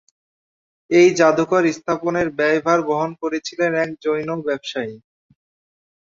[0.89, 4.95] এই জাদুঘর স্থাপনের ব্যয়ভার বহন করেছিলেন এক জৈন ব্যবসায়ী।